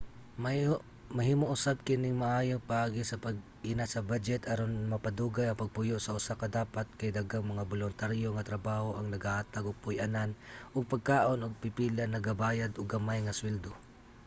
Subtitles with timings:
[1.17, 6.33] mahimo usab kining maayong paagi sa pag-inat sa badyet aron mapadugay ang pagpuyo sa usa
[6.41, 10.31] ka dapat kay daghang mga boluntaryo nga trabaho ang nagahatag og puy-anan
[10.75, 13.71] ug pagkaon ug ang pipila nagabayad og gamay nga suweldo